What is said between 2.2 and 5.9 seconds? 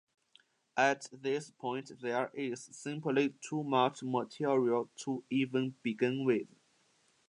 is simply too much material to even